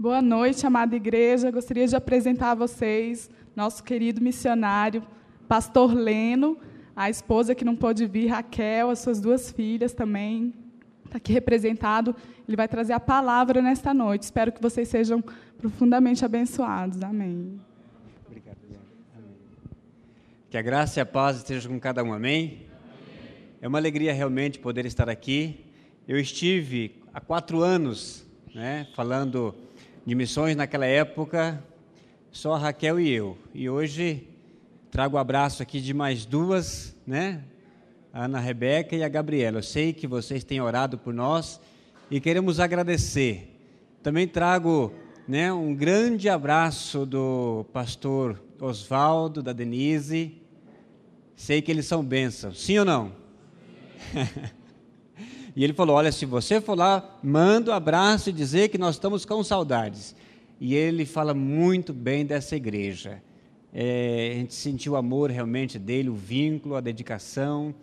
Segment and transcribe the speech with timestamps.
[0.00, 1.50] Boa noite, amada igreja.
[1.50, 5.06] Gostaria de apresentar a vocês nosso querido missionário,
[5.46, 6.56] pastor Leno,
[6.96, 10.54] a esposa que não pôde vir, Raquel, as suas duas filhas também.
[11.04, 12.16] Está aqui representado.
[12.48, 14.22] Ele vai trazer a palavra nesta noite.
[14.22, 15.22] Espero que vocês sejam
[15.58, 17.02] profundamente abençoados.
[17.02, 17.60] Amém.
[18.26, 18.56] Obrigado.
[19.14, 19.36] Amém.
[20.48, 22.14] Que a graça e a paz estejam com cada um.
[22.14, 22.62] Amém?
[23.60, 25.62] É uma alegria realmente poder estar aqui.
[26.08, 29.54] Eu estive há quatro anos né, falando
[30.04, 31.62] de missões naquela época,
[32.32, 33.36] só a Raquel e eu.
[33.54, 34.28] E hoje
[34.90, 37.44] trago o abraço aqui de mais duas, né?
[38.12, 39.58] A Ana Rebeca e a Gabriela.
[39.58, 41.60] Eu sei que vocês têm orado por nós
[42.10, 43.56] e queremos agradecer.
[44.02, 44.92] Também trago
[45.28, 50.40] né, um grande abraço do pastor Oswaldo, da Denise.
[51.36, 53.12] Sei que eles são bênçãos, sim ou não?
[55.54, 58.96] E ele falou: Olha, se você for lá, manda um abraço e dizer que nós
[58.96, 60.14] estamos com saudades.
[60.60, 63.22] E ele fala muito bem dessa igreja.
[63.72, 67.74] É, a gente sentiu o amor realmente dele, o vínculo, a dedicação.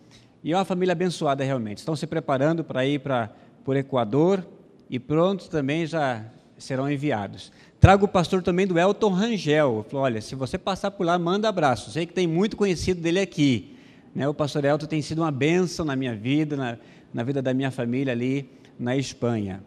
[0.44, 1.80] E é uma família abençoada realmente.
[1.80, 3.32] Estão se preparando para ir para
[3.66, 4.46] o Equador
[4.90, 6.26] e pronto também já
[6.58, 7.52] serão enviados.
[7.80, 9.86] Trago o pastor também do Elton Rangel.
[9.90, 11.92] Falou: Olha, se você passar por lá, manda abraço.
[11.92, 13.76] Sei que tem muito conhecido dele aqui.
[14.14, 14.28] Né?
[14.28, 16.78] O pastor Elton tem sido uma bênção na minha vida, na,
[17.13, 19.63] na vida da minha família ali na Espanha.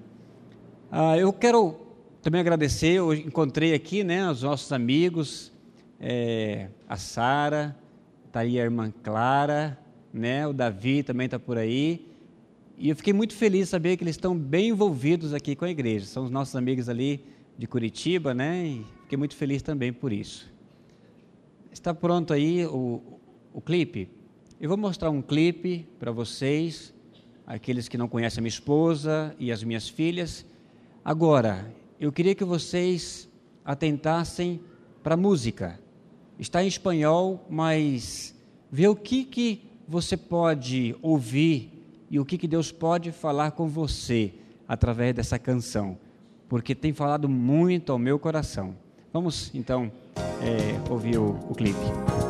[0.90, 1.76] Ah, eu quero
[2.22, 5.52] também agradecer, eu encontrei aqui né, os nossos amigos,
[5.98, 7.76] é, a Sara,
[8.26, 9.78] está aí a irmã Clara,
[10.12, 12.08] né, o Davi também está por aí.
[12.76, 15.70] E eu fiquei muito feliz de saber que eles estão bem envolvidos aqui com a
[15.70, 16.06] igreja.
[16.06, 17.22] São os nossos amigos ali
[17.58, 18.64] de Curitiba, né?
[18.64, 20.50] E fiquei muito feliz também por isso.
[21.70, 23.02] Está pronto aí o,
[23.52, 24.08] o clipe?
[24.58, 26.94] Eu vou mostrar um clipe para vocês
[27.50, 30.46] aqueles que não conhecem a minha esposa e as minhas filhas.
[31.04, 33.28] Agora, eu queria que vocês
[33.64, 34.60] atentassem
[35.02, 35.80] para a música.
[36.38, 38.36] Está em espanhol, mas
[38.70, 41.72] vê o que, que você pode ouvir
[42.08, 44.32] e o que, que Deus pode falar com você
[44.68, 45.98] através dessa canção,
[46.48, 48.76] porque tem falado muito ao meu coração.
[49.12, 49.90] Vamos então
[50.40, 52.29] é, ouvir o, o clipe.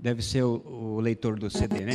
[0.00, 1.94] Deve ser o, o leitor do CD, né?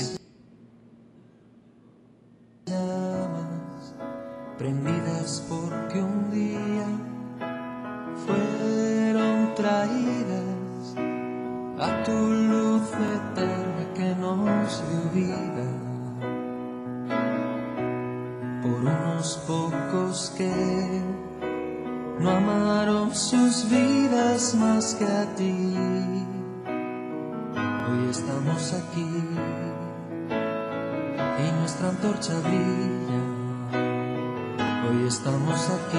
[4.57, 6.87] prendidas porque un día
[8.25, 10.95] fueron traídas
[11.77, 15.67] a tu luz eterna que nos dio vida
[18.61, 21.01] por unos pocos que
[22.19, 25.94] no amaron sus vidas más que a ti.
[28.05, 29.01] Hoy estamos aquí
[31.39, 33.21] y nuestra antorcha brilla.
[34.87, 35.97] Hoy estamos aquí.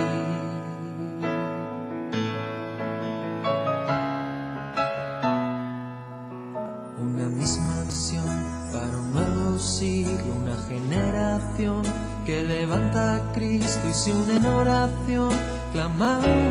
[7.00, 8.24] Una misma visión
[8.72, 11.82] para un nuevo siglo, una generación
[12.24, 15.32] que levanta a Cristo y se une en oración,
[15.72, 16.45] clamando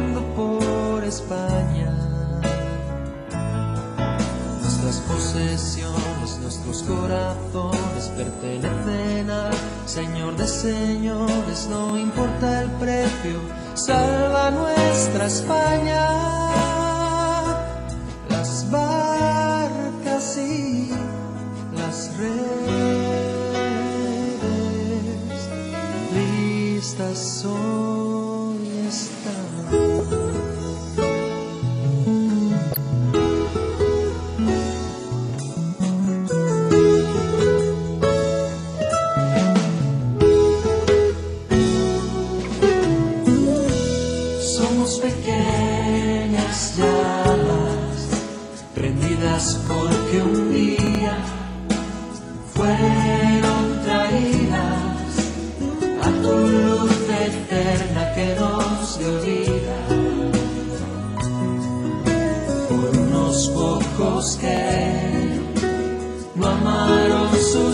[9.95, 13.39] Señor de señores, no importa el precio,
[13.75, 16.09] salva nuestra España.
[18.29, 20.89] Las barcas y
[21.77, 22.35] las redes
[26.13, 27.84] listas hoy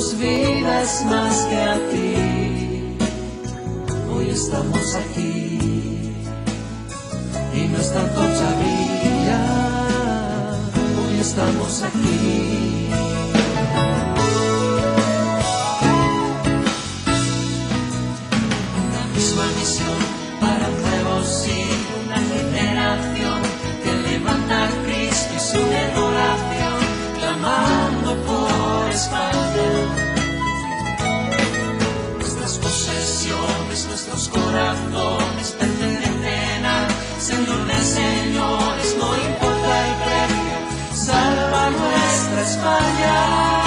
[0.01, 2.97] sus vidas más que a ti.
[4.11, 6.13] Hoy estamos aquí
[7.53, 9.41] y nuestra antorcha brilla.
[10.97, 12.90] Hoy estamos aquí.
[37.21, 43.60] Señor de señores, no importa el precio, salva nuestra España.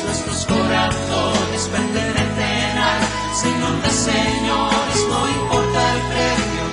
[0.00, 3.02] Nuestros corazones pertenecen al
[3.36, 6.64] Señor de señores, no importa el precio,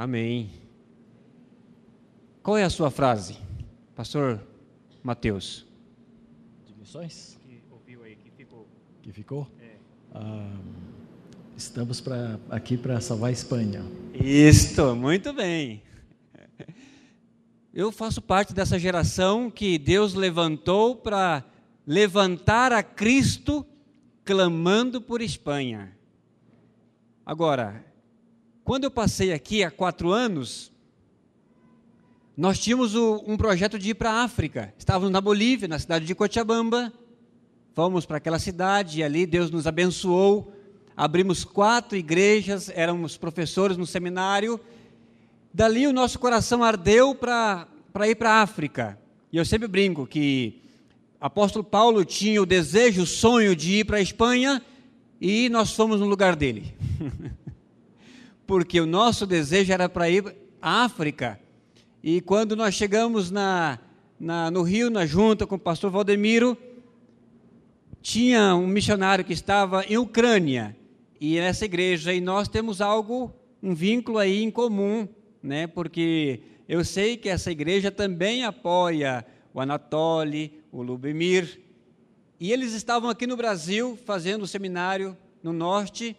[0.00, 0.48] Amém.
[2.42, 3.36] Qual é a sua frase,
[3.94, 4.40] Pastor
[5.02, 5.66] Mateus?
[6.66, 8.66] de missões Que ouviu aí, que ficou.
[9.02, 9.46] que ficou.
[10.14, 10.56] Ah,
[11.54, 13.82] estamos pra, aqui para salvar a Espanha.
[14.14, 15.82] Isto, muito bem.
[17.74, 21.44] Eu faço parte dessa geração que Deus levantou para
[21.86, 23.66] levantar a Cristo
[24.24, 25.94] clamando por Espanha.
[27.26, 27.84] Agora,
[28.70, 30.70] quando eu passei aqui há quatro anos,
[32.36, 34.72] nós tínhamos o- um projeto de ir para a África.
[34.78, 36.92] Estávamos na Bolívia, na cidade de Cochabamba.
[37.74, 40.52] Fomos para aquela cidade e ali Deus nos abençoou.
[40.96, 44.60] Abrimos quatro igrejas, éramos professores no seminário.
[45.52, 47.66] Dali o nosso coração ardeu para
[48.06, 48.96] ir para a África.
[49.32, 50.62] E eu sempre brinco que
[51.20, 54.62] apóstolo Paulo tinha o desejo, o sonho de ir para a Espanha
[55.20, 56.72] e nós fomos no lugar dele.
[58.50, 60.24] Porque o nosso desejo era para ir
[60.60, 61.38] à África.
[62.02, 63.78] E quando nós chegamos na,
[64.18, 66.58] na, no Rio, na junta com o pastor Valdemiro,
[68.02, 70.76] tinha um missionário que estava em Ucrânia.
[71.20, 75.06] E nessa igreja e nós temos algo um vínculo aí em comum
[75.40, 75.68] né?
[75.68, 81.60] Porque eu sei que essa igreja também apoia o Anatoly o Lubemir.
[82.40, 86.16] E eles estavam aqui no Brasil fazendo o seminário no norte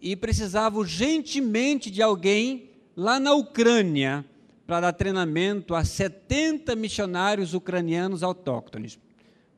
[0.00, 4.24] e precisavam urgentemente de alguém lá na Ucrânia
[4.66, 8.98] para dar treinamento a 70 missionários ucranianos autóctones.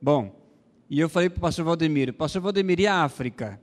[0.00, 0.37] Bom,
[0.90, 3.61] e eu falei para o pastor Valdemiro, pastor Valdemiro, e a África?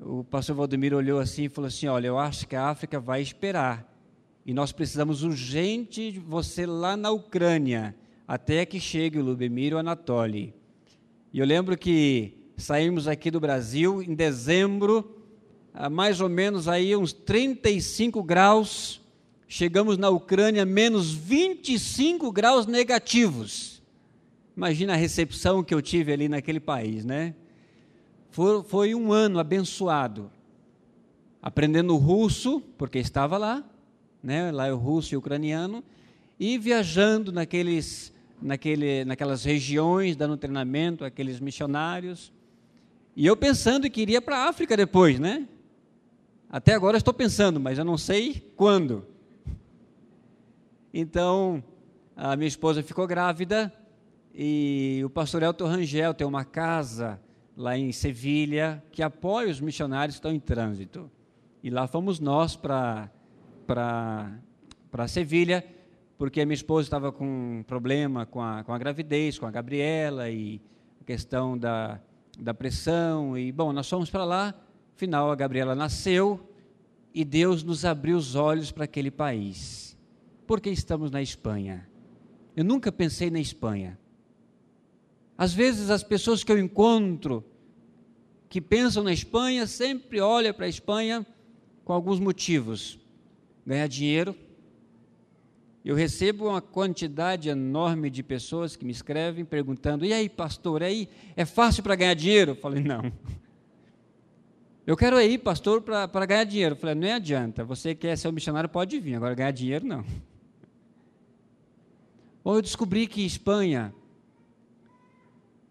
[0.00, 3.20] O pastor Valdemiro olhou assim e falou assim, olha, eu acho que a África vai
[3.20, 3.86] esperar.
[4.46, 7.94] E nós precisamos urgente de você lá na Ucrânia,
[8.26, 10.54] até que chegue o Lubemir e o Anatoly.
[11.32, 15.19] E eu lembro que saímos aqui do Brasil em dezembro,
[15.72, 19.00] a mais ou menos aí uns 35 graus,
[19.48, 23.82] chegamos na Ucrânia menos 25 graus negativos.
[24.56, 27.34] Imagina a recepção que eu tive ali naquele país, né?
[28.30, 30.30] Foi, foi um ano abençoado,
[31.42, 33.64] aprendendo russo, porque estava lá,
[34.22, 34.50] né?
[34.52, 35.82] Lá é o russo e o ucraniano,
[36.38, 38.12] e viajando naqueles
[38.42, 42.32] naquele, naquelas regiões, dando treinamento àqueles missionários.
[43.14, 45.46] E eu pensando que iria para a África depois, né?
[46.52, 49.06] Até agora estou pensando, mas eu não sei quando.
[50.92, 51.62] Então,
[52.16, 53.72] a minha esposa ficou grávida
[54.34, 57.20] e o pastor Elton Rangel tem uma casa
[57.56, 61.08] lá em Sevilha que apoia os missionários que estão em trânsito.
[61.62, 63.08] E lá fomos nós para
[65.06, 65.64] Sevilha,
[66.18, 69.52] porque a minha esposa estava com um problema com a, com a gravidez, com a
[69.52, 70.60] Gabriela e
[71.00, 72.00] a questão da,
[72.40, 73.38] da pressão.
[73.38, 74.52] E, bom, nós fomos para lá,
[75.00, 76.38] final a Gabriela nasceu
[77.14, 79.96] e Deus nos abriu os olhos para aquele país.
[80.46, 81.88] Por que estamos na Espanha?
[82.54, 83.98] Eu nunca pensei na Espanha.
[85.38, 87.42] Às vezes as pessoas que eu encontro
[88.46, 91.26] que pensam na Espanha sempre olham para a Espanha
[91.82, 92.98] com alguns motivos.
[93.66, 94.36] Ganhar dinheiro.
[95.82, 101.08] Eu recebo uma quantidade enorme de pessoas que me escrevem perguntando: e aí, pastor, aí
[101.34, 102.50] é fácil para ganhar dinheiro?
[102.50, 103.10] Eu falei: não.
[104.86, 106.74] Eu quero ir, pastor, para ganhar dinheiro.
[106.74, 110.04] Eu falei: não adianta, você quer ser um missionário, pode vir, agora ganhar dinheiro, não.
[112.42, 113.94] Bom, eu descobri que Espanha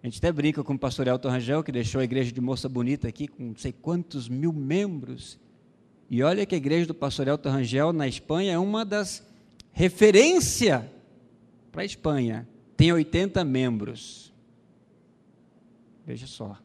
[0.05, 2.69] A gente até brinca com o pastor Elton Rangel, que deixou a igreja de Moça
[2.69, 5.41] Bonita aqui, com não sei quantos mil membros.
[6.11, 9.27] E olha que a igreja do pastor Elton Rangel, na Espanha, é uma das
[9.73, 10.85] referências
[11.73, 12.47] para a Espanha
[12.77, 14.31] tem 80 membros.
[16.05, 16.59] Veja só.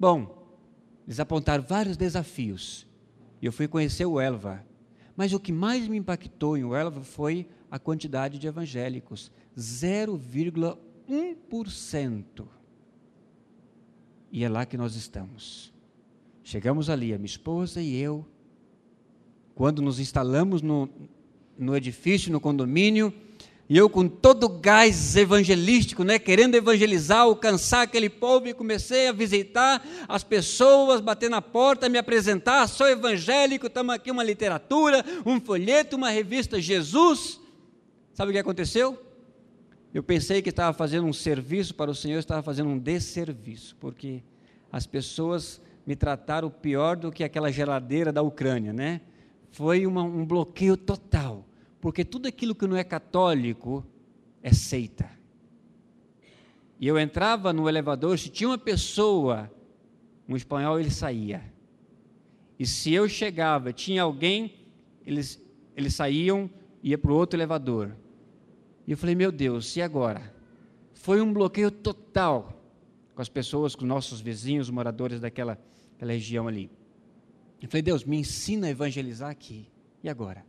[0.00, 0.56] Bom,
[1.06, 2.86] eles apontaram vários desafios.
[3.42, 4.64] E eu fui conhecer o Elva.
[5.14, 10.85] Mas o que mais me impactou em o Elva foi a quantidade de evangélicos 0,1%.
[14.30, 15.72] E é lá que nós estamos.
[16.42, 18.26] Chegamos ali, a minha esposa e eu.
[19.54, 20.88] Quando nos instalamos no,
[21.58, 23.12] no edifício, no condomínio,
[23.68, 29.08] e eu com todo o gás evangelístico, né, querendo evangelizar, alcançar aquele povo, e comecei
[29.08, 35.04] a visitar as pessoas, bater na porta, me apresentar, sou evangélico, estamos aqui uma literatura,
[35.24, 37.40] um folheto, uma revista Jesus.
[38.12, 39.05] Sabe o que aconteceu?
[39.96, 44.22] Eu pensei que estava fazendo um serviço para o Senhor, estava fazendo um desserviço, porque
[44.70, 49.00] as pessoas me trataram pior do que aquela geladeira da Ucrânia, né?
[49.52, 51.46] Foi uma, um bloqueio total
[51.86, 53.86] porque tudo aquilo que não é católico
[54.42, 55.08] é seita.
[56.80, 59.48] E eu entrava no elevador, se tinha uma pessoa,
[60.28, 61.44] um espanhol, ele saía.
[62.58, 64.54] E se eu chegava, tinha alguém,
[65.06, 65.40] eles,
[65.76, 66.50] eles saíam,
[66.82, 67.94] ia para o outro elevador.
[68.86, 70.32] E eu falei, meu Deus, e agora?
[70.94, 72.62] Foi um bloqueio total
[73.14, 75.58] com as pessoas, com os nossos vizinhos, moradores daquela,
[75.92, 76.70] daquela região ali.
[77.60, 79.66] Eu falei, Deus, me ensina a evangelizar aqui.
[80.04, 80.44] E agora?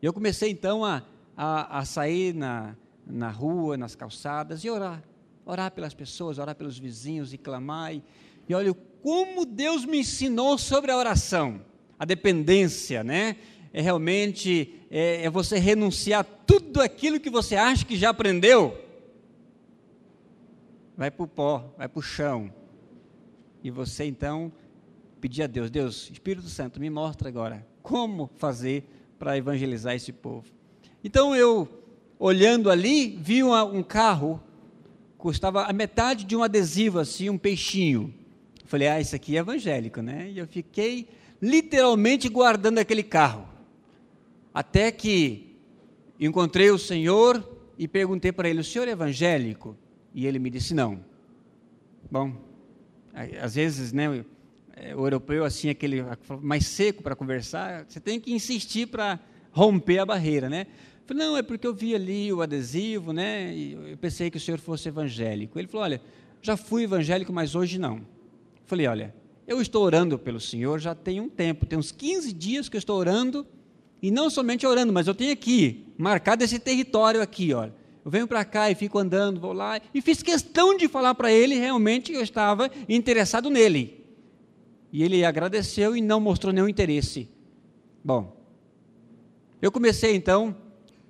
[0.00, 1.02] E eu comecei então a,
[1.36, 2.76] a, a sair na,
[3.06, 5.02] na rua, nas calçadas e orar.
[5.44, 7.94] Orar pelas pessoas, orar pelos vizinhos e clamar.
[7.94, 8.02] E,
[8.48, 11.60] e olha como Deus me ensinou sobre a oração,
[11.98, 13.36] a dependência, né?
[13.72, 18.76] É realmente é, é você renunciar tudo aquilo que você acha que já aprendeu.
[20.96, 22.52] Vai para o pó, vai para o chão.
[23.62, 24.52] E você então
[25.20, 28.84] pedir a Deus, Deus, Espírito Santo, me mostra agora como fazer
[29.18, 30.46] para evangelizar esse povo.
[31.04, 31.68] Então eu,
[32.18, 34.40] olhando ali, vi uma, um carro,
[35.18, 38.14] custava a metade de um adesivo, assim, um peixinho.
[38.64, 40.30] Falei, ah, isso aqui é evangélico, né?
[40.30, 41.08] E eu fiquei
[41.40, 43.49] literalmente guardando aquele carro.
[44.52, 45.56] Até que
[46.18, 47.42] encontrei o Senhor
[47.78, 49.76] e perguntei para ele: o senhor é evangélico?
[50.14, 51.02] E ele me disse: não.
[52.10, 52.34] Bom,
[53.40, 54.24] às vezes, né,
[54.76, 56.04] é, o europeu assim aquele
[56.42, 60.66] mais seco para conversar, você tem que insistir para romper a barreira, né?
[61.06, 63.54] Falei, não, é porque eu vi ali o adesivo, né?
[63.54, 65.58] E eu pensei que o senhor fosse evangélico.
[65.58, 66.00] Ele falou, olha,
[66.40, 68.00] já fui evangélico, mas hoje não.
[68.64, 69.14] Falei, olha,
[69.46, 72.78] eu estou orando pelo senhor já tem um tempo, tem uns 15 dias que eu
[72.78, 73.46] estou orando,
[74.02, 77.74] e não somente orando, mas eu tenho aqui, marcado esse território aqui, olha.
[78.04, 81.30] Eu venho para cá e fico andando, vou lá, e fiz questão de falar para
[81.30, 84.04] ele realmente que eu estava interessado nele.
[84.92, 87.28] E ele agradeceu e não mostrou nenhum interesse.
[88.02, 88.36] Bom,
[89.60, 90.56] eu comecei então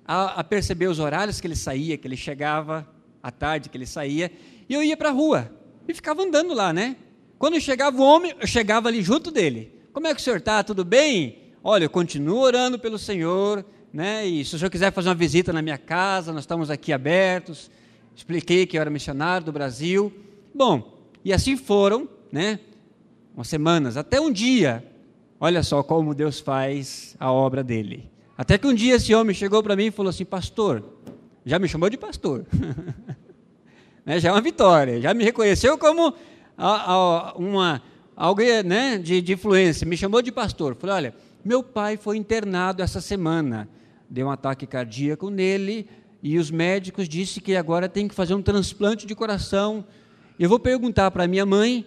[0.05, 2.87] a, a perceber os horários que ele saía, que ele chegava,
[3.23, 4.31] à tarde que ele saía,
[4.67, 5.51] e eu ia para a rua
[5.87, 6.97] e ficava andando lá, né?
[7.37, 9.73] Quando chegava o homem, eu chegava ali junto dele.
[9.93, 10.63] Como é que o senhor está?
[10.63, 11.40] Tudo bem?
[11.63, 13.63] Olha, eu continuo orando pelo Senhor,
[13.93, 14.25] né?
[14.25, 17.69] E se o senhor quiser fazer uma visita na minha casa, nós estamos aqui abertos.
[18.15, 20.11] Expliquei que eu era missionário do Brasil.
[20.55, 22.59] Bom, e assim foram, né?
[23.35, 24.83] Umas semanas, até um dia.
[25.39, 28.09] Olha só como Deus faz a obra dele.
[28.35, 30.83] Até que um dia esse homem chegou para mim e falou assim: Pastor,
[31.45, 32.43] já me chamou de pastor.
[34.03, 34.19] né?
[34.19, 34.99] Já é uma vitória.
[34.99, 36.11] Já me reconheceu como
[36.57, 37.83] a, a, uma,
[38.15, 39.85] alguém né, de, de influência.
[39.85, 40.75] Me chamou de pastor.
[40.75, 43.67] Falei: Olha, meu pai foi internado essa semana
[44.11, 45.87] deu um ataque cardíaco nele
[46.21, 49.85] e os médicos disseram que agora tem que fazer um transplante de coração.
[50.37, 51.85] Eu vou perguntar para minha mãe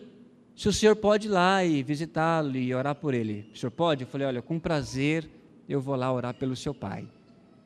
[0.56, 3.50] se o senhor pode ir lá e visitá-lo e orar por ele.
[3.52, 4.04] O senhor pode?
[4.04, 5.28] Eu falei, olha, com prazer
[5.68, 7.06] eu vou lá orar pelo seu pai.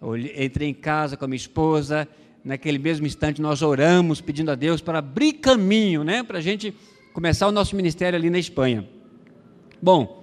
[0.02, 2.09] Eu entrei em casa com a minha esposa,
[2.45, 6.75] naquele mesmo instante nós oramos pedindo a Deus para abrir caminho, né, para a gente
[7.12, 8.88] começar o nosso ministério ali na Espanha.
[9.80, 10.17] Bom,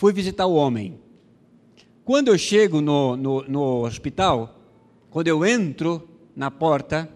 [0.00, 0.98] fui visitar o homem.
[2.06, 4.58] Quando eu chego no, no, no hospital,
[5.10, 7.06] quando eu entro na porta,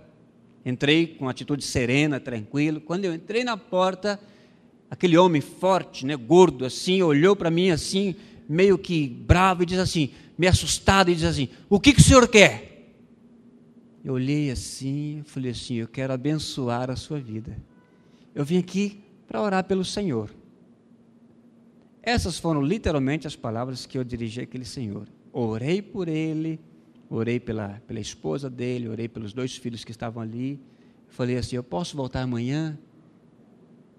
[0.67, 2.83] entrei com atitude serena, tranquilo.
[2.83, 4.21] Quando eu entrei na porta,
[4.91, 8.17] aquele homem forte, né, gordo assim, olhou para mim assim,
[8.47, 12.05] meio que bravo e diz assim, meio assustado e diz assim: "O que que o
[12.05, 12.93] senhor quer?"
[14.05, 17.57] Eu olhei assim, falei assim: "Eu quero abençoar a sua vida.
[18.35, 20.44] Eu vim aqui para orar pelo Senhor."
[22.07, 25.09] Essas foram literalmente as palavras que eu dirigi àquele senhor.
[25.33, 26.61] Orei por ele,
[27.09, 30.61] orei pela, pela esposa dele, orei pelos dois filhos que estavam ali.
[31.09, 32.79] Falei assim: Eu posso voltar amanhã?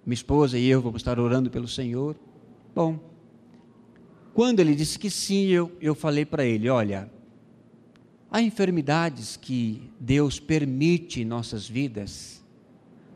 [0.06, 2.16] Minha esposa e eu vamos estar orando pelo Senhor.
[2.76, 3.00] Bom,
[4.36, 7.10] quando ele disse que sim, eu, eu falei para ele: Olha,
[8.30, 12.46] há enfermidades que Deus permite em nossas vidas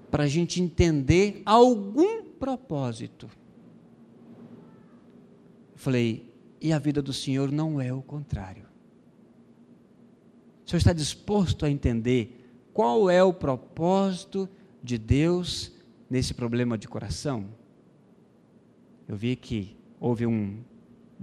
[0.10, 3.30] para a gente entender algum propósito.
[5.80, 8.66] Falei, e a vida do Senhor não é o contrário.
[10.66, 14.50] O Senhor está disposto a entender qual é o propósito
[14.84, 15.72] de Deus
[16.10, 17.46] nesse problema de coração?
[19.08, 20.60] Eu vi que houve um,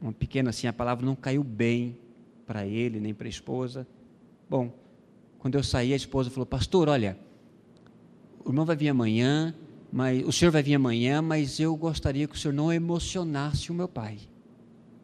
[0.00, 1.98] uma pequena assim, a palavra não caiu bem
[2.46, 3.86] para ele, nem para a esposa.
[4.48, 4.72] Bom,
[5.38, 7.18] quando eu saí, a esposa falou: Pastor, olha,
[8.42, 9.54] o irmão vai vir amanhã,
[9.92, 13.74] mas o senhor vai vir amanhã, mas eu gostaria que o senhor não emocionasse o
[13.74, 14.18] meu pai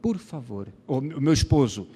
[0.02, 0.68] por favor.
[0.86, 1.86] O meu esposo,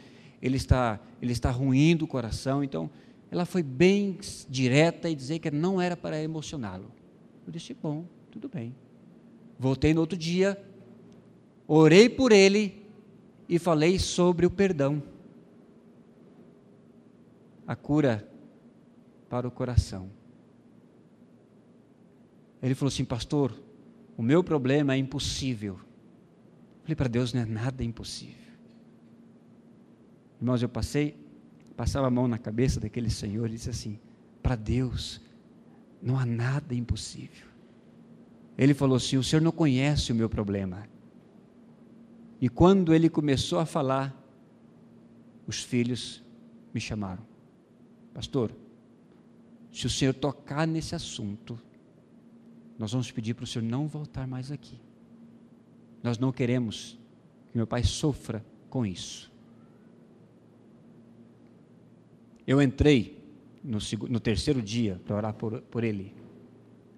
[0.40, 2.88] ele está, ele está ruindo o coração, então
[3.30, 4.16] ela foi bem
[4.48, 6.90] direta e dizer que não era para emocioná-lo.
[7.44, 8.74] Eu disse, bom, tudo bem.
[9.58, 10.62] Voltei no outro dia,
[11.66, 12.86] orei por ele
[13.48, 15.02] e falei sobre o perdão.
[17.66, 18.30] A cura
[19.28, 20.08] para o coração.
[22.62, 23.52] Ele falou assim, pastor,
[24.16, 25.80] o meu problema é impossível.
[26.87, 28.46] Falei para Deus, não é nada impossível.
[30.40, 31.18] Irmãos, eu passei,
[31.77, 33.99] passava a mão na cabeça daquele senhor e disse assim:
[34.40, 35.20] para Deus
[36.01, 37.49] não há nada impossível.
[38.57, 40.88] Ele falou assim: o senhor não conhece o meu problema.
[42.40, 44.14] E quando ele começou a falar,
[45.44, 46.22] os filhos
[46.72, 47.27] me chamaram:
[48.14, 48.53] Pastor,
[49.72, 51.61] se o senhor tocar nesse assunto,
[52.79, 54.86] nós vamos pedir para o senhor não voltar mais aqui.
[56.06, 56.96] Nós não queremos
[57.50, 58.40] que meu pai sofra
[58.70, 59.28] com isso.
[62.46, 63.20] Eu entrei
[63.60, 66.14] no, no terceiro dia para orar por, por ele.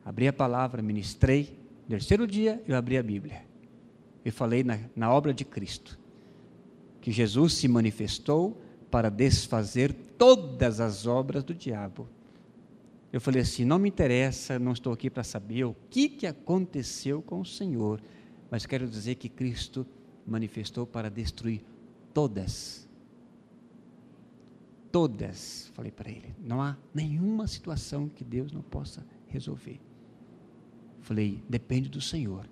[0.05, 1.59] Abri a palavra, ministrei.
[1.85, 3.47] No terceiro dia, eu abri a Bíblia.
[4.23, 5.99] E falei na, na obra de Cristo.
[7.01, 12.07] Que Jesus se manifestou para desfazer todas as obras do diabo.
[13.11, 17.23] Eu falei assim: não me interessa, não estou aqui para saber o que, que aconteceu
[17.23, 18.03] com o Senhor
[18.51, 19.87] mas quero dizer que Cristo
[20.27, 21.63] manifestou para destruir
[22.13, 22.89] todas.
[24.91, 26.35] Todas, falei para ele.
[26.39, 29.81] Não há nenhuma situação que Deus não possa resolver.
[31.01, 32.49] Falei: Depende do Senhor.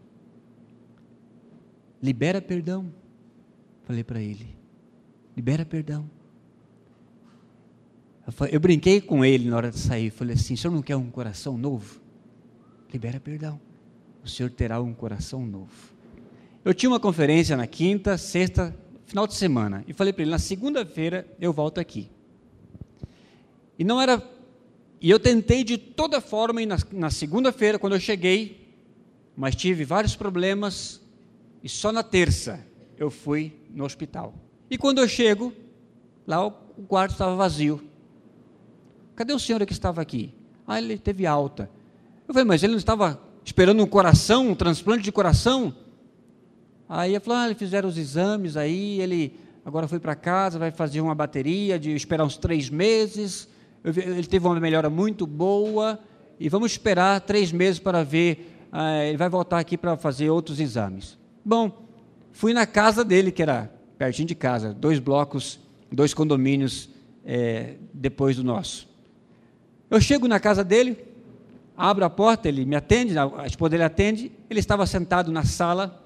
[2.03, 2.93] Libera perdão.
[3.85, 4.57] Falei para ele:
[5.35, 6.11] Libera perdão.
[8.51, 10.11] Eu, brinquei com ele na hora de sair.
[10.11, 12.01] Falei assim: O senhor não quer um coração novo?
[12.93, 13.61] Libera perdão.
[14.27, 15.71] O senhor terá um coração novo.
[16.65, 19.85] Eu tinha uma conferência na quinta, sexta, final de semana.
[19.87, 22.11] E falei para ele: Na segunda-feira eu volto aqui.
[23.79, 24.21] E não era.
[25.01, 28.75] E eu tentei de toda forma, e na, na segunda-feira, quando eu cheguei,
[29.37, 31.01] mas tive vários problemas,
[31.63, 32.67] e só na terça
[32.99, 34.35] eu fui no hospital.
[34.69, 35.53] E quando eu chego,
[36.27, 36.51] lá o
[36.89, 37.81] quarto estava vazio.
[39.15, 40.35] Cadê o senhor que estava aqui?
[40.67, 41.71] Ah, ele teve alta.
[42.27, 45.73] Eu falei, mas ele não estava esperando um coração, um transplante de coração?
[46.89, 51.01] Aí ele falou, ah, fizeram os exames aí, ele agora foi para casa, vai fazer
[51.01, 53.49] uma bateria de esperar uns três meses.
[53.85, 55.99] Ele teve uma melhora muito boa
[56.41, 58.67] e vamos esperar três meses para ver.
[58.73, 61.17] Ah, ele vai voltar aqui para fazer outros exames.
[61.45, 61.87] Bom,
[62.33, 66.91] fui na casa dele, que era pertinho de casa, dois blocos, dois condomínios
[67.25, 68.89] é, depois do nosso.
[69.89, 70.99] Eu chego na casa dele,
[71.77, 76.03] abro a porta, ele me atende, a esposa dele atende, ele estava sentado na sala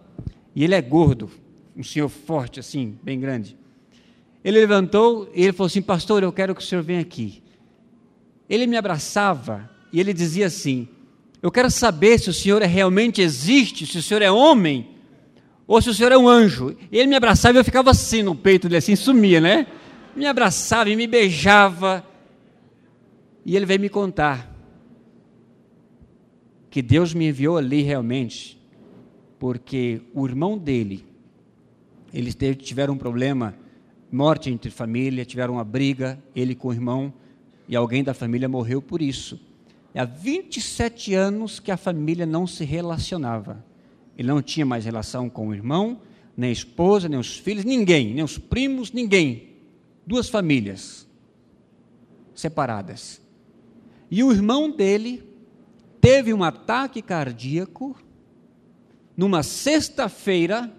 [0.55, 1.31] e ele é gordo,
[1.77, 3.57] um senhor forte assim, bem grande.
[4.43, 7.43] Ele levantou e ele falou assim: Pastor, eu quero que o senhor venha aqui.
[8.49, 10.89] Ele me abraçava e ele dizia assim:
[11.43, 14.89] Eu quero saber se o senhor é realmente existe, se o senhor é homem
[15.67, 16.77] ou se o senhor é um anjo.
[16.91, 19.67] Ele me abraçava e eu ficava assim no peito dele, assim, sumia, né?
[20.17, 22.05] Me abraçava e me beijava.
[23.45, 24.51] E ele veio me contar
[26.71, 28.59] que Deus me enviou ali realmente,
[29.39, 31.05] porque o irmão dele,
[32.15, 33.57] eles tiveram um problema,
[34.11, 37.13] morte entre família, tiveram uma briga, ele com o irmão,
[37.69, 39.41] e alguém da família morreu por isso.
[39.95, 43.65] Há 27 anos que a família não se relacionava.
[44.17, 46.01] Ele não tinha mais relação com o irmão,
[46.37, 49.49] nem a esposa, nem os filhos, ninguém, nem os primos, ninguém.
[50.07, 51.09] Duas famílias
[52.35, 53.21] separadas.
[54.11, 55.30] E o irmão dele
[56.01, 57.97] teve um ataque cardíaco
[59.17, 60.73] numa sexta-feira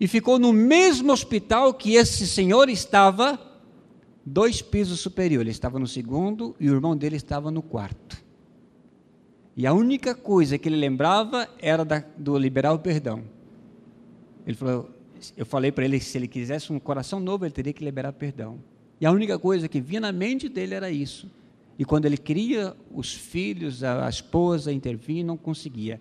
[0.00, 3.38] e ficou no mesmo hospital que esse senhor estava,
[4.24, 5.42] dois pisos superior.
[5.42, 8.20] Ele estava no segundo e o irmão dele estava no quarto.
[9.56, 13.22] E a única coisa que ele lembrava era da, do liberar o perdão.
[14.46, 14.90] Ele falou,
[15.36, 18.12] eu falei para ele que se ele quisesse um coração novo, ele teria que liberar
[18.12, 18.58] perdão.
[19.00, 21.30] E a única coisa que vinha na mente dele era isso.
[21.82, 26.00] E quando ele queria os filhos, a, esposa intervir, não conseguia.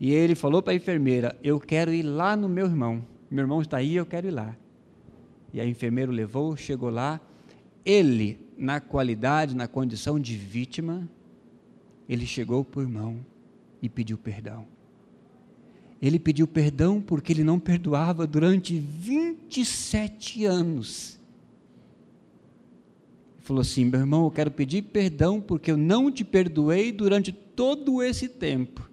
[0.00, 3.04] E ele falou para a enfermeira: Eu quero ir lá no meu irmão.
[3.30, 4.56] Meu irmão está aí, eu quero ir lá.
[5.52, 7.20] E a enfermeira o levou, chegou lá.
[7.84, 11.06] Ele, na qualidade, na condição de vítima,
[12.08, 13.20] ele chegou para o irmão
[13.82, 14.66] e pediu perdão.
[16.00, 21.19] Ele pediu perdão porque ele não perdoava durante 27 anos.
[23.42, 28.02] Falou assim: meu irmão, eu quero pedir perdão porque eu não te perdoei durante todo
[28.02, 28.88] esse tempo.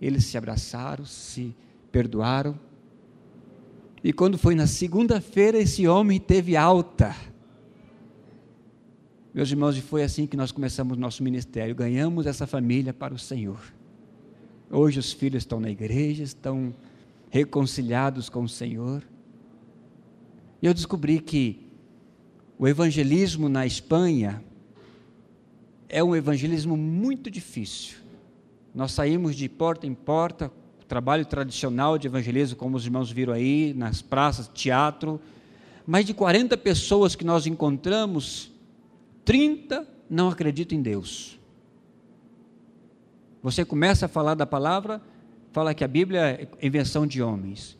[0.00, 1.54] Eles se abraçaram, se
[1.92, 2.58] perdoaram.
[4.02, 7.14] E quando foi na segunda-feira, esse homem teve alta.
[9.32, 13.18] Meus irmãos, e foi assim que nós começamos nosso ministério, ganhamos essa família para o
[13.18, 13.60] Senhor.
[14.70, 16.74] Hoje os filhos estão na igreja, estão
[17.28, 19.02] reconciliados com o Senhor.
[20.62, 21.69] E eu descobri que
[22.60, 24.44] o evangelismo na Espanha
[25.88, 27.96] é um evangelismo muito difícil.
[28.74, 30.52] Nós saímos de porta em porta,
[30.86, 35.18] trabalho tradicional de evangelismo, como os irmãos viram aí, nas praças, teatro.
[35.86, 38.52] Mais de 40 pessoas que nós encontramos
[39.24, 41.40] 30 não acreditam em Deus.
[43.42, 45.00] Você começa a falar da palavra,
[45.50, 46.20] fala que a Bíblia
[46.60, 47.74] é invenção de homens.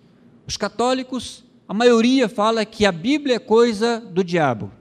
[0.47, 4.73] Os católicos, a maioria fala que a Bíblia é coisa do diabo.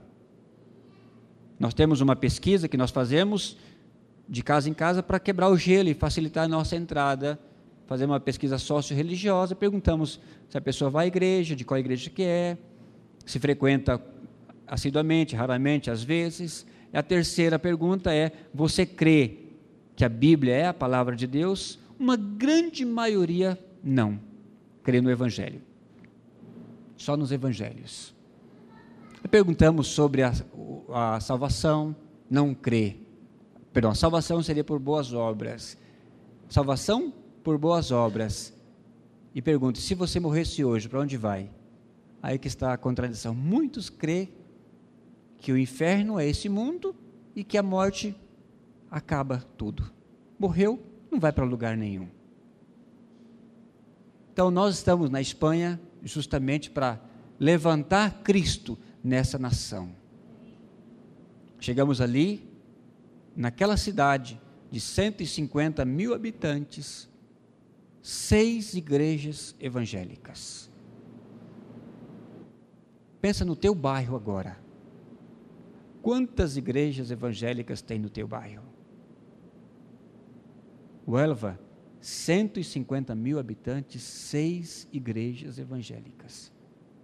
[1.56, 3.56] Nós temos uma pesquisa que nós fazemos
[4.28, 7.38] de casa em casa para quebrar o gelo e facilitar a nossa entrada.
[7.86, 12.24] Fazer uma pesquisa socio-religiosa, perguntamos se a pessoa vai à igreja, de qual igreja que
[12.24, 12.58] é,
[13.24, 14.02] se frequenta
[14.66, 16.66] assiduamente, raramente, às vezes.
[16.92, 19.38] E a terceira pergunta é: você crê
[19.94, 21.78] que a Bíblia é a palavra de Deus?
[21.96, 24.18] Uma grande maioria não
[24.82, 25.69] crê no Evangelho.
[27.00, 28.14] Só nos Evangelhos.
[29.30, 30.34] Perguntamos sobre a,
[30.92, 31.96] a salvação,
[32.28, 32.98] não crê.
[33.72, 35.78] Perdão, a salvação seria por boas obras.
[36.50, 37.10] Salvação
[37.42, 38.52] por boas obras.
[39.34, 41.50] E pergunto: se você morresse hoje, para onde vai?
[42.22, 43.34] Aí que está a contradição.
[43.34, 44.28] Muitos crê
[45.38, 46.94] que o inferno é esse mundo
[47.34, 48.14] e que a morte
[48.90, 49.90] acaba tudo.
[50.38, 50.78] Morreu,
[51.10, 52.08] não vai para lugar nenhum.
[54.34, 57.00] Então nós estamos na Espanha justamente para
[57.38, 59.94] levantar Cristo nessa nação.
[61.58, 62.48] Chegamos ali,
[63.36, 67.08] naquela cidade de 150 mil habitantes,
[68.02, 70.70] seis igrejas evangélicas.
[73.20, 74.58] Pensa no teu bairro agora.
[76.02, 78.64] Quantas igrejas evangélicas tem no teu bairro?
[81.06, 81.58] O Elva,
[82.00, 86.52] 150 mil habitantes, seis igrejas evangélicas.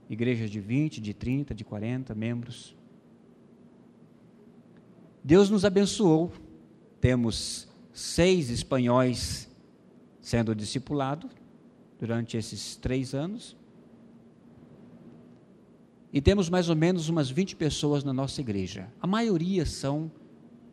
[0.09, 2.75] Igrejas de 20, de 30, de 40 membros.
[5.23, 6.33] Deus nos abençoou.
[7.01, 9.51] Temos seis espanhóis
[10.21, 11.31] sendo discipulados
[11.99, 13.57] durante esses três anos.
[16.13, 18.89] E temos mais ou menos umas 20 pessoas na nossa igreja.
[19.01, 20.11] A maioria são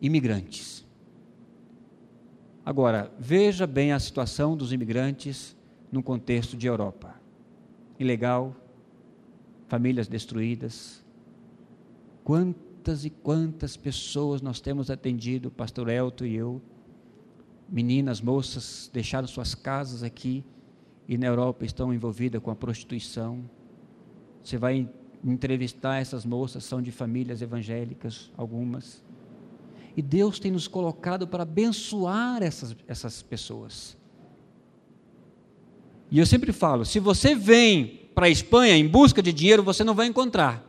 [0.02, 0.86] imigrantes.
[2.66, 5.56] Agora, veja bem a situação dos imigrantes
[5.92, 7.14] no contexto de Europa.
[8.00, 8.56] Ilegal,
[9.68, 11.04] famílias destruídas.
[12.24, 16.62] Quantas e quantas pessoas nós temos atendido, pastor Elton e eu,
[17.68, 20.44] meninas, moças, deixaram suas casas aqui
[21.06, 23.44] e na Europa estão envolvidas com a prostituição.
[24.42, 24.90] Você vai
[25.22, 29.03] entrevistar essas moças, são de famílias evangélicas, algumas.
[29.96, 33.96] E Deus tem nos colocado para abençoar essas, essas pessoas.
[36.10, 39.84] E eu sempre falo: se você vem para a Espanha em busca de dinheiro, você
[39.84, 40.64] não vai encontrar.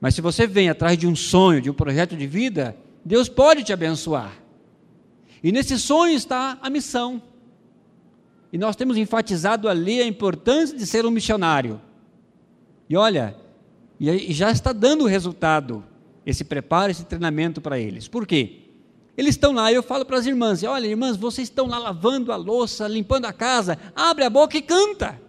[0.00, 3.62] Mas se você vem atrás de um sonho, de um projeto de vida, Deus pode
[3.62, 4.32] te abençoar.
[5.42, 7.22] E nesse sonho está a missão.
[8.52, 11.80] E nós temos enfatizado ali a importância de ser um missionário.
[12.88, 13.36] E olha,
[13.98, 15.84] e já está dando resultado
[16.24, 18.08] esse preparo, esse treinamento para eles.
[18.08, 18.60] Por quê?
[19.16, 22.36] Eles estão lá, eu falo para as irmãs: olha, irmãs, vocês estão lá lavando a
[22.36, 25.20] louça, limpando a casa, abre a boca e canta.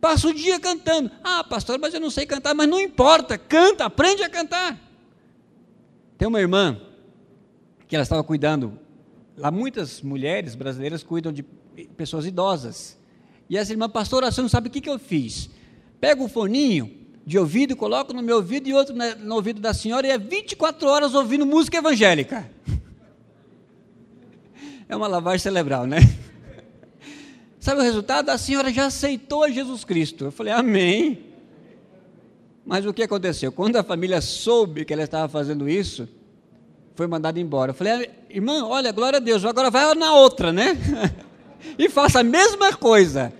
[0.00, 1.10] Passa o dia cantando.
[1.22, 4.78] Ah, pastor, mas eu não sei cantar, mas não importa, canta, aprende a cantar.
[6.18, 6.78] Tem uma irmã
[7.88, 8.78] que ela estava cuidando,
[9.36, 11.42] lá muitas mulheres brasileiras cuidam de
[11.96, 12.98] pessoas idosas.
[13.48, 15.50] E essa irmã, pastora, você não sabe o que, que eu fiz?
[16.00, 20.06] Pega o foninho de ouvido, coloco no meu ouvido e outro no ouvido da senhora,
[20.06, 22.50] e é 24 horas ouvindo música evangélica.
[24.86, 25.96] É uma lavagem cerebral, né?
[27.58, 28.28] Sabe o resultado?
[28.28, 30.26] A senhora já aceitou Jesus Cristo.
[30.26, 31.24] Eu falei, Amém.
[32.66, 33.50] Mas o que aconteceu?
[33.50, 36.06] Quando a família soube que ela estava fazendo isso,
[36.94, 37.70] foi mandada embora.
[37.70, 40.78] Eu falei, ah, irmã, olha, glória a Deus, agora vai na outra, né?
[41.78, 43.32] e faça a mesma coisa.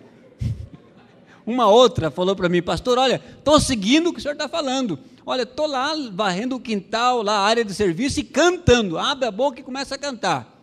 [1.46, 4.98] Uma outra falou para mim, pastor, olha, estou seguindo o que o senhor está falando.
[5.26, 8.98] Olha, estou lá varrendo o quintal, lá a área de serviço e cantando.
[8.98, 10.54] Abre a boca e começa a cantar.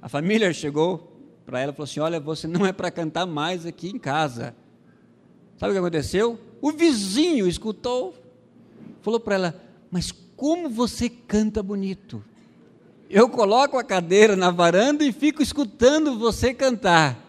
[0.00, 1.12] A família chegou
[1.44, 4.54] para ela e falou assim: Olha, você não é para cantar mais aqui em casa.
[5.56, 6.38] Sabe o que aconteceu?
[6.60, 8.14] O vizinho escutou,
[9.02, 12.22] falou para ela: Mas como você canta bonito?
[13.10, 17.27] Eu coloco a cadeira na varanda e fico escutando você cantar.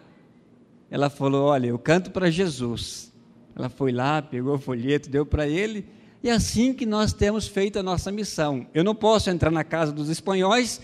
[0.90, 3.12] Ela falou: Olha, eu canto para Jesus.
[3.56, 5.86] Ela foi lá, pegou o folheto, deu para ele.
[6.24, 8.68] E é assim que nós temos feito a nossa missão.
[8.74, 10.82] Eu não posso entrar na casa dos espanhóis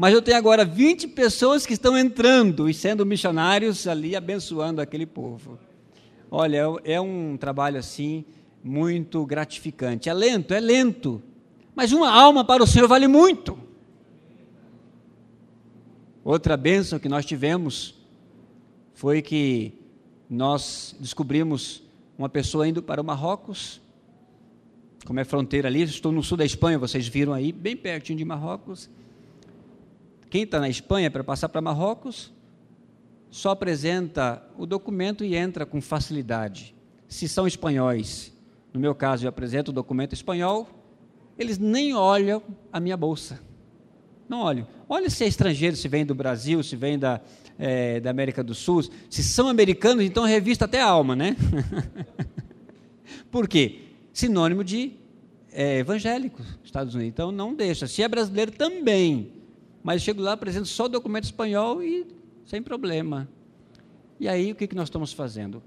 [0.00, 5.04] mas eu tenho agora 20 pessoas que estão entrando e sendo missionários ali, abençoando aquele
[5.04, 5.58] povo.
[6.30, 8.24] Olha, é um trabalho assim
[8.64, 10.08] muito gratificante.
[10.08, 11.22] É lento, é lento.
[11.74, 13.58] Mas uma alma para o Senhor vale muito.
[16.24, 17.94] Outra bênção que nós tivemos
[19.00, 19.72] foi que
[20.28, 21.82] nós descobrimos
[22.18, 23.80] uma pessoa indo para o Marrocos,
[25.06, 28.26] como é fronteira ali, estou no sul da Espanha, vocês viram aí, bem pertinho de
[28.26, 28.90] Marrocos.
[30.28, 32.30] Quem está na Espanha para passar para Marrocos,
[33.30, 36.74] só apresenta o documento e entra com facilidade.
[37.08, 38.30] Se são espanhóis,
[38.70, 40.68] no meu caso eu apresento o documento espanhol,
[41.38, 43.40] eles nem olham a minha bolsa.
[44.28, 44.68] Não olham.
[44.86, 47.22] Olha se é estrangeiro, se vem do Brasil, se vem da,
[47.60, 48.82] é, da América do Sul.
[49.10, 51.36] Se são americanos, então revista até a alma, né?
[53.30, 53.80] Por quê?
[54.14, 54.92] Sinônimo de
[55.52, 57.12] é, evangélico, Estados Unidos.
[57.12, 57.86] Então não deixa.
[57.86, 59.32] Se é brasileiro também,
[59.82, 62.06] mas chego lá, apresento só documento espanhol e
[62.46, 63.28] sem problema.
[64.18, 65.62] E aí o que, que nós estamos fazendo?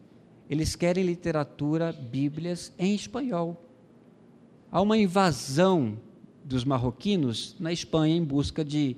[0.50, 3.70] Eles querem literatura, bíblias em espanhol.
[4.72, 5.98] Há uma invasão
[6.44, 8.98] dos marroquinos na Espanha em busca de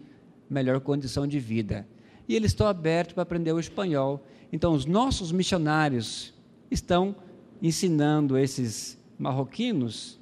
[0.49, 1.85] melhor condição de vida.
[2.27, 4.25] E eles estão abertos para aprender o espanhol.
[4.51, 6.33] Então, os nossos missionários
[6.69, 7.15] estão
[7.61, 10.19] ensinando esses marroquinos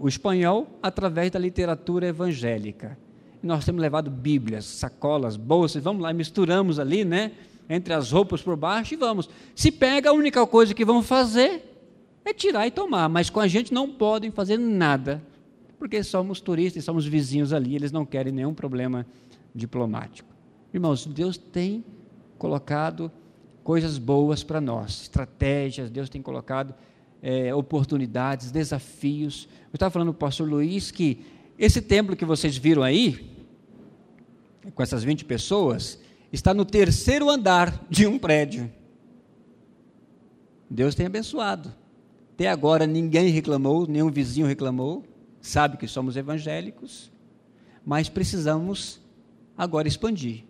[0.00, 2.98] o espanhol através da literatura evangélica.
[3.42, 7.32] E nós temos levado Bíblias, sacolas, bolsas, vamos lá, misturamos ali, né?
[7.68, 9.28] Entre as roupas por baixo e vamos.
[9.54, 11.62] Se pega, a única coisa que vão fazer
[12.24, 15.22] é tirar e tomar, mas com a gente não podem fazer nada,
[15.78, 19.06] porque somos turistas, somos vizinhos ali, eles não querem nenhum problema
[19.58, 20.28] diplomático.
[20.72, 21.84] Irmãos, Deus tem
[22.38, 23.10] colocado
[23.62, 26.74] coisas boas para nós, estratégias, Deus tem colocado
[27.22, 29.48] é, oportunidades, desafios.
[29.72, 31.26] Eu estava falando para o pastor Luiz que
[31.58, 33.36] esse templo que vocês viram aí,
[34.74, 35.98] com essas 20 pessoas,
[36.32, 38.70] está no terceiro andar de um prédio.
[40.70, 41.74] Deus tem abençoado.
[42.34, 45.04] Até agora ninguém reclamou, nenhum vizinho reclamou,
[45.40, 47.10] sabe que somos evangélicos,
[47.84, 49.00] mas precisamos
[49.58, 50.44] agora expandir.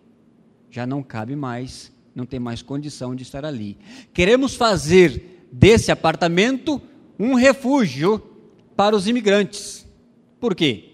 [0.69, 3.75] Já não cabe mais, não tem mais condição de estar ali.
[4.13, 6.79] Queremos fazer desse apartamento
[7.17, 8.21] um refúgio
[8.75, 9.85] para os imigrantes.
[10.39, 10.91] Por quê?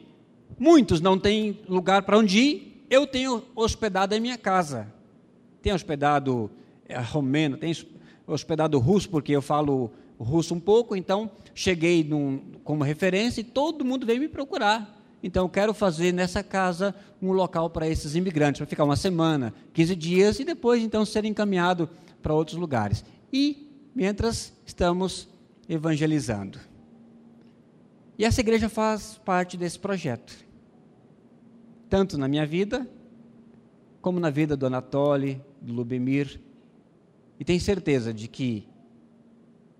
[0.57, 4.91] Muitos não têm lugar para onde ir, eu tenho hospedado em minha casa.
[5.61, 6.49] Tenho hospedado
[6.87, 7.75] é, romeno, tenho
[8.25, 13.83] hospedado russo, porque eu falo russo um pouco, então cheguei num, como referência e todo
[13.83, 14.94] mundo veio me procurar.
[15.27, 19.95] Então, quero fazer nessa casa um local para esses imigrantes, para ficar uma semana, 15
[19.95, 21.89] dias e depois, então, ser encaminhado
[22.21, 23.03] para outros lugares.
[23.33, 25.27] E, mientras estamos
[25.67, 26.59] evangelizando.
[28.19, 30.31] E essa igreja faz parte desse projeto.
[31.89, 32.87] Tanto na minha vida,
[34.03, 36.39] como na vida do Anatoly, do Lubemir.
[37.39, 38.67] E tenho certeza de que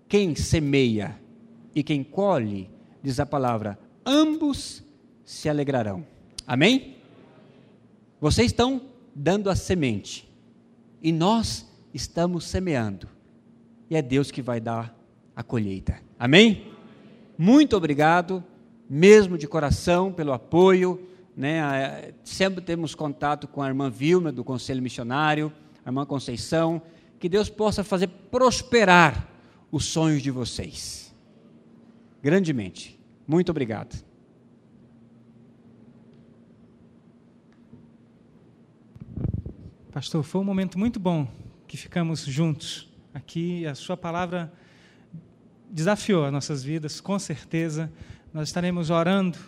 [0.08, 1.16] quem semeia
[1.72, 2.68] e quem colhe,
[3.00, 4.84] diz a palavra, ambos
[5.26, 6.06] se alegrarão.
[6.46, 6.96] Amém?
[8.20, 8.80] Vocês estão
[9.12, 10.30] dando a semente
[11.02, 13.08] e nós estamos semeando.
[13.90, 14.96] E é Deus que vai dar
[15.34, 16.00] a colheita.
[16.18, 16.72] Amém?
[17.36, 18.42] Muito obrigado,
[18.88, 21.08] mesmo de coração, pelo apoio.
[21.36, 22.14] Né?
[22.24, 25.52] Sempre temos contato com a irmã Vilma, do Conselho Missionário,
[25.84, 26.80] a irmã Conceição.
[27.18, 29.28] Que Deus possa fazer prosperar
[29.72, 31.14] os sonhos de vocês.
[32.22, 32.98] Grandemente.
[33.26, 34.06] Muito obrigado.
[39.96, 41.26] Pastor, foi um momento muito bom
[41.66, 43.66] que ficamos juntos aqui.
[43.66, 44.52] A Sua palavra
[45.70, 47.90] desafiou as nossas vidas, com certeza.
[48.30, 49.38] Nós estaremos orando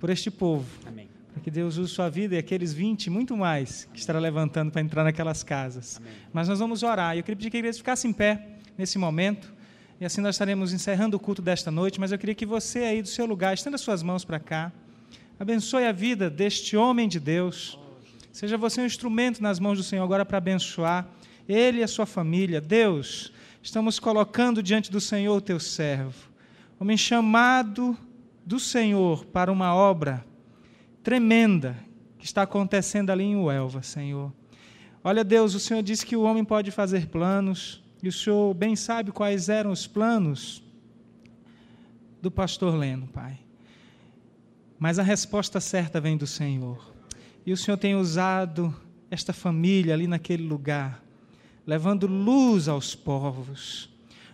[0.00, 0.66] por este povo.
[0.84, 1.08] Amém.
[1.32, 4.80] Para que Deus use sua vida e aqueles 20, muito mais, que estará levantando para
[4.80, 5.98] entrar naquelas casas.
[5.98, 6.12] Amém.
[6.32, 7.14] Mas nós vamos orar.
[7.14, 8.44] E eu queria pedir que a igreja ficasse em pé
[8.76, 9.54] nesse momento.
[10.00, 12.00] E assim nós estaremos encerrando o culto desta noite.
[12.00, 14.72] Mas eu queria que você aí do seu lugar, estenda suas mãos para cá.
[15.38, 17.78] Abençoe a vida deste homem de Deus.
[18.36, 21.08] Seja você um instrumento nas mãos do Senhor agora para abençoar
[21.48, 22.60] ele e a sua família.
[22.60, 26.28] Deus, estamos colocando diante do Senhor o teu servo,
[26.78, 27.96] homem chamado
[28.44, 30.22] do Senhor para uma obra
[31.02, 31.78] tremenda
[32.18, 34.30] que está acontecendo ali em Uelva, Senhor.
[35.02, 38.76] Olha, Deus, o Senhor disse que o homem pode fazer planos, e o Senhor bem
[38.76, 40.62] sabe quais eram os planos
[42.20, 43.38] do pastor Leno, Pai.
[44.78, 46.95] Mas a resposta certa vem do Senhor.
[47.46, 48.74] E o Senhor tem usado
[49.08, 51.00] esta família ali naquele lugar,
[51.64, 53.88] levando luz aos povos.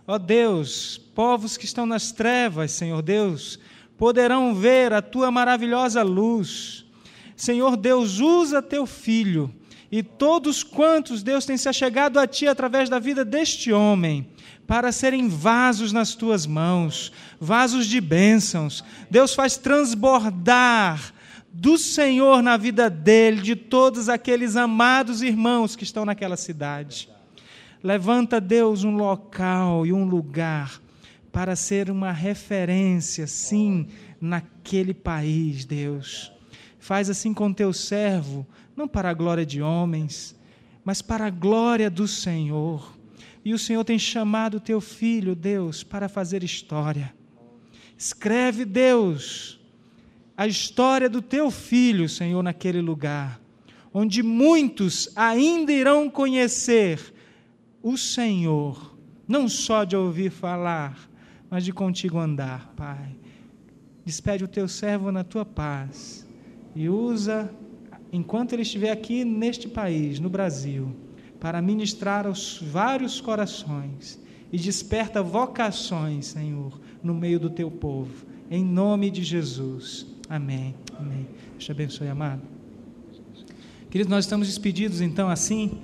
[0.07, 3.59] Ó Deus, povos que estão nas trevas, Senhor Deus,
[3.99, 6.87] poderão ver a tua maravilhosa luz.
[7.37, 9.55] Senhor Deus, usa teu filho
[9.91, 14.27] e todos quantos Deus tem se achegado a ti através da vida deste homem,
[14.67, 18.83] para serem vasos nas tuas mãos, vasos de bênçãos.
[19.11, 21.13] Deus faz transbordar
[21.53, 27.11] do Senhor na vida dele, de todos aqueles amados irmãos que estão naquela cidade.
[27.83, 30.81] Levanta, Deus, um local e um lugar
[31.31, 33.87] para ser uma referência, sim,
[34.21, 36.33] naquele país, Deus.
[36.79, 40.35] Faz assim com teu servo, não para a glória de homens,
[40.85, 42.97] mas para a glória do Senhor.
[43.45, 47.13] E o Senhor tem chamado teu filho, Deus, para fazer história.
[47.97, 49.61] Escreve, Deus,
[50.43, 53.41] a história do teu filho, Senhor, naquele lugar,
[53.95, 57.15] onde muitos ainda irão conhecer
[57.81, 61.09] o Senhor, não só de ouvir falar,
[61.49, 63.15] mas de contigo andar, Pai.
[64.05, 66.27] Despede o teu servo na tua paz
[66.75, 67.49] e usa,
[68.13, 70.93] enquanto ele estiver aqui neste país, no Brasil,
[71.39, 74.21] para ministrar aos vários corações
[74.53, 78.27] e desperta vocações, Senhor, no meio do teu povo.
[78.51, 80.11] Em nome de Jesus.
[80.29, 80.75] Amém.
[80.99, 81.27] Amém.
[81.53, 82.43] Deus te abençoe, amado.
[83.91, 85.79] Queridos, nós estamos despedidos então assim.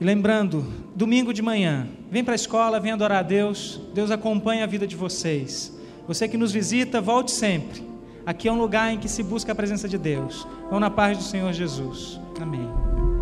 [0.00, 3.80] E lembrando, domingo de manhã, vem para a escola, vem adorar a Deus.
[3.94, 5.76] Deus acompanha a vida de vocês.
[6.06, 7.82] Você que nos visita, volte sempre.
[8.24, 10.46] Aqui é um lugar em que se busca a presença de Deus.
[10.70, 12.20] Vão na paz do Senhor Jesus.
[12.40, 13.15] Amém.